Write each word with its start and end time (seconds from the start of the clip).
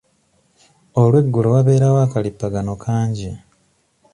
Olweggulo 1.01 1.47
wabeerayo 1.55 1.97
akalippagano 2.05 2.73
kangi. 2.83 3.31